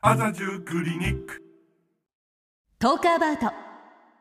[0.00, 1.42] 麻布クリニック
[2.78, 3.50] トークアバウト。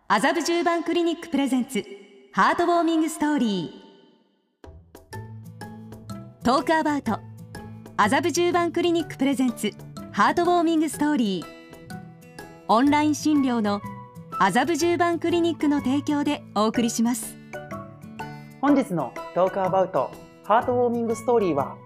[0.08, 1.84] 麻布十番クリニックプレゼンツ。
[2.34, 6.44] ハートウォーミングストーリー。
[6.44, 7.20] トークアバウト。
[7.96, 9.70] 麻布十番クリニックプレゼンツ。
[10.12, 11.46] ハートウォーミングストーリー。
[12.70, 13.80] オンライン診療の
[14.40, 17.38] 麻布十番クリニックの提供でお送りします。
[18.62, 20.10] 本日のトークアバウト。
[20.44, 21.78] ハートウォーミングストーリーは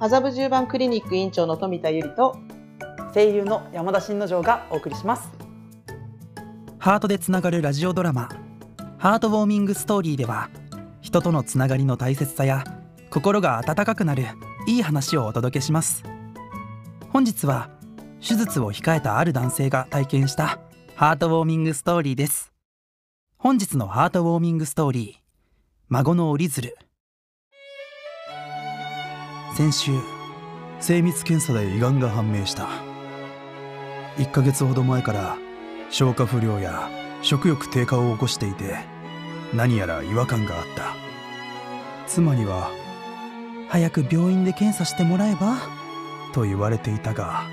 [0.00, 2.36] 麻布十番クリニック院長の富田由里と
[3.12, 5.28] 声優の山田真之丞がお送りします。
[6.78, 8.30] ハートでつながるラジオドラマ
[8.98, 10.48] 「ハートウォーミングストーリー」では
[11.02, 12.64] 人とのつながりの大切さや
[13.10, 14.24] 心が温かくなる
[14.66, 16.04] いい話をお届けします。
[17.10, 17.70] 本日は
[18.20, 20.58] 手術を控えたある男性が体験した
[20.94, 22.52] ハートウォーミングストーリーです。
[23.36, 25.20] 本日のハートウォーミングストーリー
[25.88, 26.76] 孫の折り鶴。
[29.56, 29.92] 先週
[30.78, 32.89] 精密検査で胃がんが判明した。
[34.20, 35.38] 1ヶ月ほど前から
[35.88, 36.90] 消化不良や
[37.22, 38.76] 食欲低下を起こしていて
[39.54, 40.94] 何やら違和感があった。
[42.06, 42.70] 妻には
[43.70, 45.56] 「早く病院で検査してもらえば?」
[46.34, 47.44] と言われていたが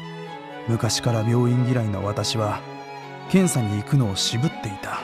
[0.68, 2.60] 昔から病院嫌いの私は
[3.30, 5.00] 検査に行くのを渋っていた。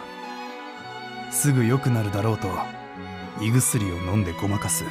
[1.32, 2.50] すぐ良くなるだろうと
[3.40, 4.84] 胃薬を飲んでごまかす。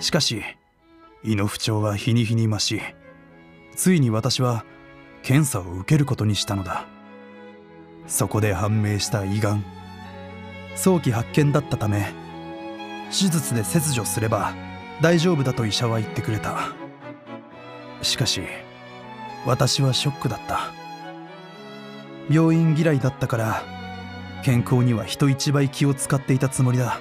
[0.00, 0.42] しかし
[1.22, 2.80] 胃の不調は日に日に増し
[3.76, 4.64] ついに私は
[5.24, 6.84] 検査を受けることにしたのだ。
[8.06, 9.64] そこで判明した胃がん。
[10.76, 12.12] 早期発見だったため
[13.08, 14.52] 手術で切除すれば
[15.00, 16.68] 大丈夫だと医者は言ってくれた。
[18.02, 18.42] しかし
[19.46, 20.72] 私はショックだった。
[22.30, 23.62] 病院嫌いだったから
[24.44, 27.00] 健康には人一倍気を使っていたつもりだ。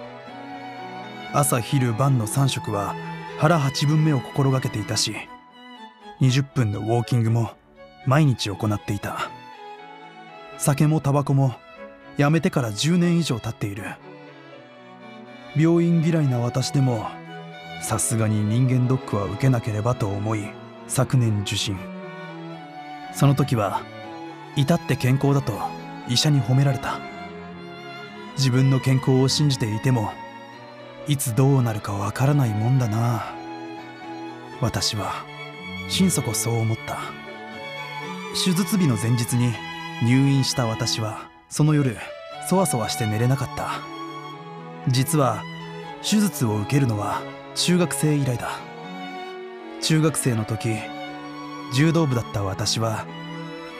[1.33, 2.95] 朝昼晩の3食は
[3.37, 5.13] 腹8分目を心がけていたし
[6.21, 7.51] 20分のウォーキングも
[8.05, 9.29] 毎日行っていた。
[10.57, 11.55] 酒もタバコも
[12.17, 13.85] やめてから10年以上経っている。
[15.55, 17.07] 病院嫌いな私でも
[17.81, 20.47] さすがに人間ドックは受けなければと思い
[20.87, 21.77] 昨年受診。
[23.13, 23.81] その時は
[24.55, 25.53] 至って健康だと
[26.07, 26.99] 医者に褒められた。
[28.35, 30.11] 自分の健康を信じていても
[31.07, 33.23] いつどうなるかわからないもんだな。
[34.61, 35.25] 私は
[35.89, 37.22] 心底そう思った。
[38.33, 39.53] 手術日の前日に
[40.03, 41.95] 入院した私はその夜
[42.49, 43.79] そわそわして寝れなかった。
[44.87, 45.43] 実は
[46.01, 47.21] 手術を受けるのは
[47.53, 48.49] 中学生以来だ。
[49.81, 50.69] 中学生の時
[51.75, 53.05] 柔道部だった私は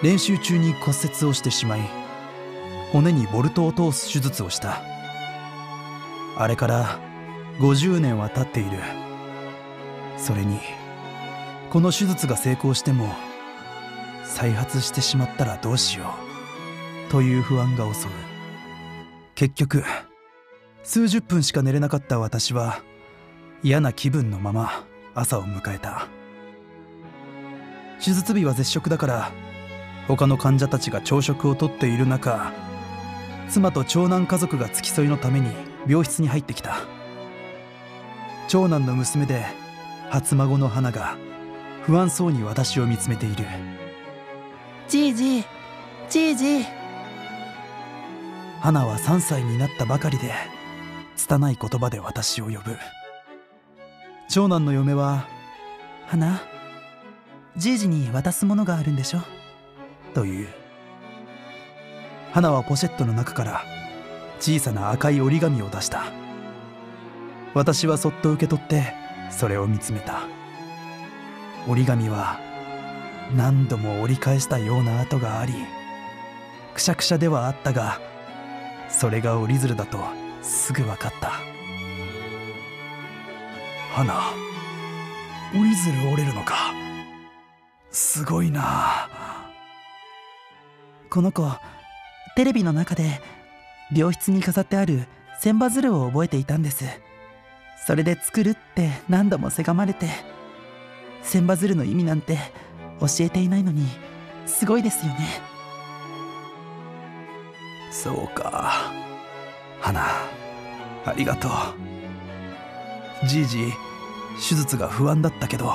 [0.03, 1.81] 練習中に骨折をしてしまい
[2.91, 4.84] 骨にボルトを通す手術をした。
[6.38, 7.00] あれから
[7.59, 8.78] 50年は経っている。
[10.18, 10.59] それに
[11.72, 13.14] この手術が成功しても
[14.34, 16.06] 再発してしまったらどうしよ
[17.08, 17.12] う。
[17.12, 18.10] という不安が襲う。
[19.36, 19.84] 結局
[20.82, 22.82] 数十分しか寝れなかった私は
[23.62, 26.08] 嫌な気分のまま朝を迎えた。
[28.04, 29.32] 手術日は絶食だから
[30.08, 32.52] 他の患者たちが朝食をとっている中
[33.50, 35.52] 妻と長男家族が付き添いのために
[35.88, 36.78] 病室に入ってきた。
[38.48, 39.46] 長男の娘で
[40.10, 41.18] 初孫の花が
[41.84, 43.46] 不安そうに私を見つめている。
[44.88, 45.44] じいじ
[46.10, 46.66] じいじ
[48.60, 50.32] 花は3歳になったばかりで
[51.16, 52.78] 拙い言葉で私を呼ぶ。
[54.30, 55.28] 長男の嫁は
[56.08, 56.42] 「花
[57.56, 59.22] じいじに渡すものがあるんでしょ?」
[60.14, 60.48] という。
[62.32, 63.64] 花はポシェットの中から
[64.40, 66.06] 小さな赤い折り紙を出した。
[67.54, 68.94] 私はそっと受け取って
[69.30, 70.22] それを見つめた。
[71.68, 72.40] 折り紙は
[73.35, 75.53] 何度も折り返したような跡があり
[76.73, 78.00] くしゃくしゃではあったが
[78.89, 79.97] それが折り鶴だと
[80.41, 81.31] すぐ分かった。
[83.94, 84.13] 花
[85.53, 86.73] 折り鶴折れるのか？
[87.91, 89.08] すごいな。
[91.09, 91.47] この子
[92.35, 93.22] テレビの中で
[93.96, 95.08] 病室に飾ってある
[95.40, 96.85] 千羽鶴を覚えていたんです。
[97.85, 100.08] それで作るって何度もせがまれて
[101.22, 102.40] 千羽鶴の意味なんて
[102.99, 103.87] 教えていないのに
[104.45, 105.41] すごいですよね。
[107.91, 108.91] そうか。
[109.79, 110.01] 花
[111.05, 113.28] ありがとう。
[113.28, 113.72] じいじ
[114.49, 115.72] 手術が不安だったけど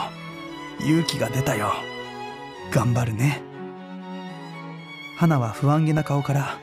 [0.80, 1.72] 勇気が出たよ。
[2.70, 3.42] 頑張るね。
[5.16, 6.58] 花は不安げな顔から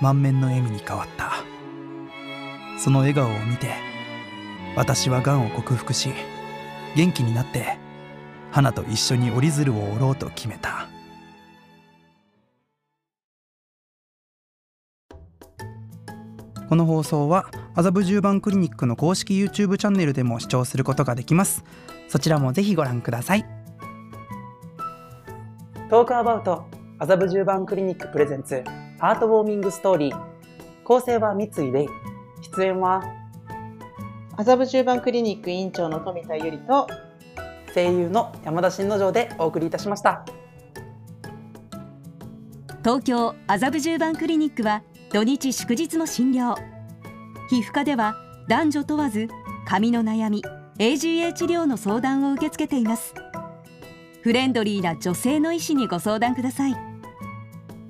[0.00, 1.32] 満面の笑みに変わった。
[2.78, 3.74] その笑顔を見て
[4.76, 6.10] 私はがんを克服し
[6.94, 7.76] 元気になって
[8.50, 10.88] 花と一緒に折り鶴を折ろうと決めた。
[16.68, 21.64] この放送は麻布十番クリニックの公式 YouTube チャンネルでも視聴することができます。
[22.08, 23.44] そちらもぜひご覧ください。
[25.88, 26.66] トークアバウト
[26.98, 28.62] 麻布十番クリニックプレゼンツ
[28.98, 30.24] ハートウォーミングストーリー
[30.84, 31.88] 構成は三井レイ
[32.42, 33.02] 出演は？
[34.36, 36.86] 麻布十番クリニック院長の富田由里と
[37.74, 40.24] 声優の山田新之丞でお送りいたしました。
[42.80, 44.82] 東京麻布十番クリニックは
[45.12, 46.54] 土日祝日も診療。
[47.50, 48.14] 皮膚科では
[48.48, 49.28] 男女問わず
[49.66, 50.42] 髪の悩み
[50.78, 53.14] AGA 治療の相談を受け付けています。
[54.22, 56.76] フレンドリーな女性の医師にご相談ください。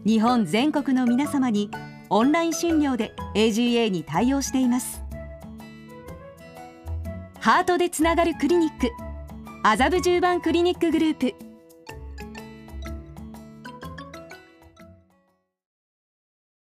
[0.05, 1.71] 日本全国の皆様に
[2.11, 5.03] オンライン診療で AGA に対応しています。
[7.41, 9.08] ハートでつながるクリニック。
[9.63, 11.48] 麻布十番クリニックグループ